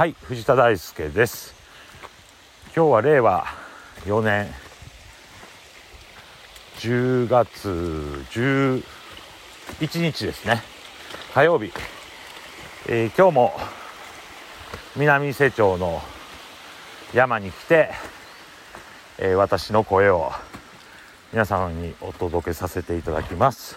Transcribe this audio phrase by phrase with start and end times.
[0.00, 1.54] はい藤田大輔です。
[2.74, 3.44] 今日は令和
[4.06, 4.48] 4年
[6.78, 7.68] 10月
[8.30, 8.82] 11
[10.00, 10.62] 日ですね。
[11.34, 11.70] 火曜日、
[12.88, 13.52] えー、今日も
[14.96, 16.00] 南伊勢町の
[17.12, 17.90] 山に来て、
[19.18, 20.32] えー、私の声を
[21.30, 23.76] 皆様にお届けさせていただきます。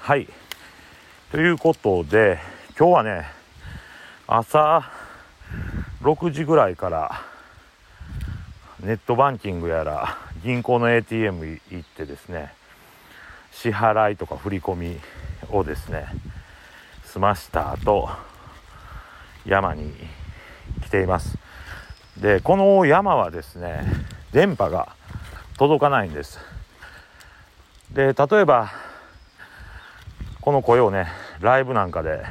[0.00, 0.26] はい。
[1.30, 2.40] ということで
[2.76, 3.39] 今日はね
[4.32, 4.84] 朝
[6.02, 7.20] 6時ぐらいから
[8.78, 12.54] ネットバンキングやら銀行の ATM 行ってですね
[13.50, 15.00] 支払いとか振り込み
[15.50, 16.06] をですね
[17.06, 18.08] 済ました後
[19.44, 19.92] 山に
[20.84, 21.36] 来ています。
[22.16, 23.82] でこの山はですね
[24.30, 24.94] 電波が
[25.58, 26.38] 届かないんです。
[27.90, 28.70] で例えば
[30.40, 31.08] この声をね
[31.40, 32.22] ライブなんかで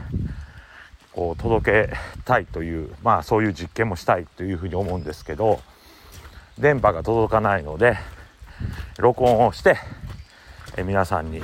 [1.38, 1.94] 届け
[2.26, 5.60] たいというまあそういう実験もしたいというふうに思うんですけど
[6.58, 7.98] 電波が届かないので
[8.98, 9.78] 録音をして
[10.78, 11.42] え皆さんに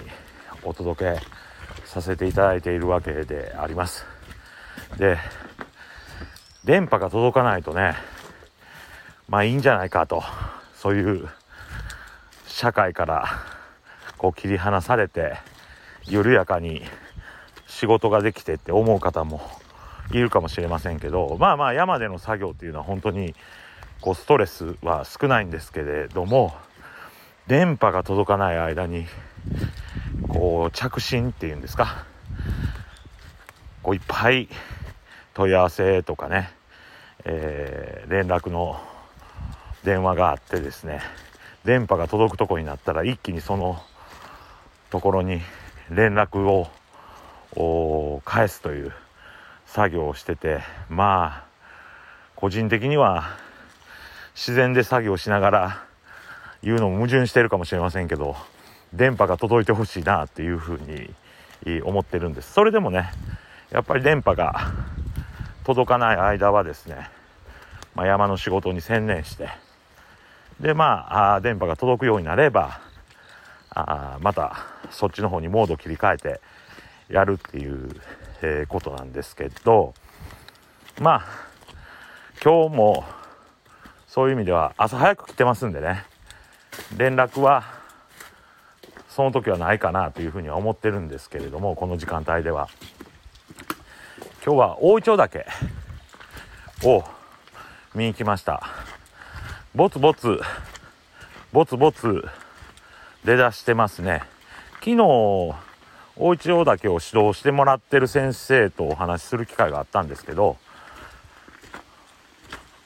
[0.63, 1.21] お届け
[1.85, 4.05] させていただいているわけであります。
[4.97, 5.17] で
[6.63, 7.95] 電波が届かないとね
[9.27, 10.23] まあいいんじゃないかと
[10.75, 11.27] そういう
[12.47, 13.25] 社会から
[14.17, 15.35] こう切り離されて
[16.05, 16.81] 緩やかに
[17.67, 19.41] 仕事ができてって思う方も
[20.11, 23.35] いるかもしれませんけどまあまあ山での作業っていうのは本当に
[24.01, 26.53] こうストレスは少ないんですけれども
[27.47, 29.05] 電波が届かない間に
[30.27, 32.05] こう着信っていうんですか
[33.83, 34.49] こういっぱい
[35.33, 36.49] 問い合わせとかね、
[37.23, 38.81] えー、連絡の
[39.83, 41.01] 電話があってですね
[41.63, 43.81] 電波が届くとこになったら一気にその
[44.89, 45.41] ところに
[45.89, 46.39] 連絡
[47.55, 48.93] を返すという
[49.75, 51.45] 作業をしててまあ
[52.37, 53.35] 個人的には
[54.33, 55.83] 自然で作業しながら
[56.63, 58.37] 言うのも矛盾してるかもしれませんけど
[58.93, 60.79] 電波が届いてほしいなっていうふう
[61.65, 62.53] に思ってるんです。
[62.53, 63.11] それでもね
[63.69, 64.71] やっぱり電波が
[65.65, 67.09] 届かない間はですね、
[67.95, 69.49] まあ、山の仕事に専念して
[70.61, 72.79] でまあ電波が届くようになれば
[73.71, 74.55] あまた
[74.89, 76.39] そっちの方にモード切り替えて
[77.09, 77.89] やるっていう、
[78.41, 79.93] え、ことなんですけど
[80.99, 81.25] まあ
[82.43, 83.03] 今日も
[84.07, 86.03] そういう意味では朝早く来てますんでね
[86.97, 87.63] 連絡は
[89.09, 92.67] その時はないかなというふうには思ってるんですけれどもこの時間帯では。
[94.45, 95.47] 今日は大井町岳
[96.83, 97.03] を
[97.95, 98.61] 見に来ました。
[99.73, 100.39] ぼつぼつ
[101.51, 102.27] ぼつぼつ
[103.23, 104.21] 出だしてますね。
[104.81, 105.55] 昨日
[106.17, 110.57] 大一郎岳を指導してもらってる先生とお話しする機会があったんですけど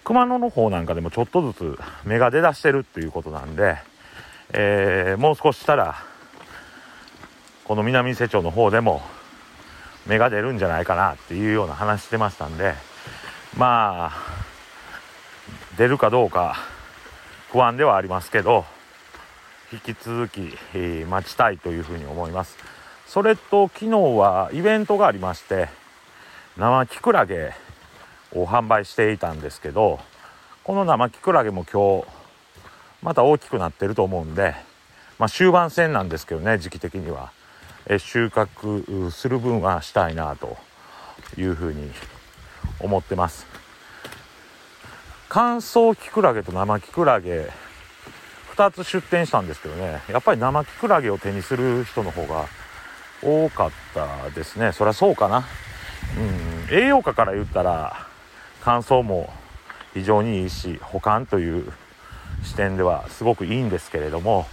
[0.04, 3.78] 熊野の方なんかでもちょっとずつ芽が出だしてるっていうことなんで、
[4.54, 5.98] えー、もう少ししたら
[7.66, 9.04] この南伊勢町の方でも
[10.08, 12.74] 芽が出るんじゃないかなっていうような話してましたんで
[13.56, 14.12] まあ
[15.78, 16.56] 出るかどうか
[17.52, 18.66] 不安ではありますけど
[19.72, 22.79] 引き続き、えー、待ちたいというふうに思います。
[23.10, 25.68] それと昨日はイベントがありまして
[26.56, 27.54] 生きくらげ
[28.32, 30.00] を販売していたんですけど
[30.64, 32.08] この生きくらげも今日
[33.02, 34.54] また大きくなってると思うんで、
[35.18, 37.32] まあ、終盤戦なんですけどね時期的には。
[37.88, 40.58] え収穫する分はしたいなと
[41.38, 41.90] いうふうに
[42.80, 43.48] 思ってます。
[45.28, 47.50] 乾燥きくらげと生きくらげ
[48.56, 52.46] 2つ出店したんですけどねやっぱり生きくらげを手にする人の方が
[53.22, 54.72] 多かったですね。
[54.72, 55.46] そりゃそうかな。
[56.70, 56.76] うん。
[56.76, 58.08] 栄養価から言ったら
[58.62, 59.34] 乾燥も
[59.94, 61.72] 非常にいいし保管という
[62.44, 64.48] 視点ではすごくいいんですけれども。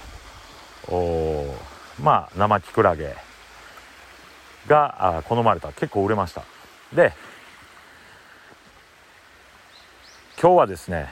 [2.01, 3.17] まあ生きくらげ
[4.69, 6.45] が好まれた結構売れました。
[6.93, 7.13] で
[10.41, 11.09] 今日はですね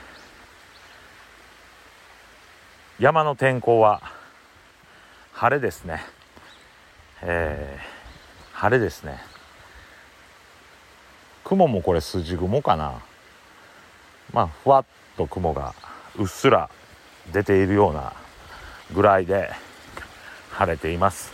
[2.99, 4.01] 山の天候は
[5.33, 6.14] 晴れですね。
[7.21, 9.19] えー、晴れですね。
[11.43, 13.01] 雲もこれ筋雲かな。
[14.33, 14.85] まあふわっ
[15.17, 15.73] と雲が
[16.17, 16.69] うっすら
[17.31, 18.13] 出ているような
[18.93, 19.51] ぐらいで
[20.51, 21.31] 晴れています。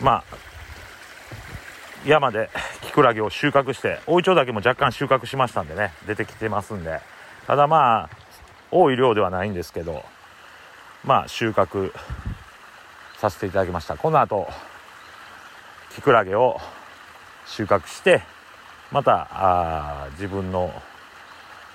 [0.00, 0.24] まあ
[2.06, 2.50] 山で
[2.82, 7.00] キクラゲを収穫して大イチョウだけも若干収穫しましたんでね出てきてますんで。
[7.46, 8.10] ただまあ
[8.70, 10.02] 多い量ではないんですけど
[11.04, 11.92] まあ収穫
[13.18, 13.96] させていただきました。
[13.96, 14.48] この後
[15.94, 16.60] キクラゲを
[17.46, 18.22] 収穫して
[18.90, 20.72] また自分の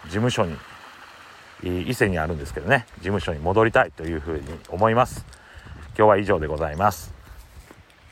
[0.06, 0.58] 事務所に
[1.90, 5.26] 伊勢にあるんですけどね事務所に戻りたいというふうに思います。
[5.98, 7.19] 今日は以上でございます。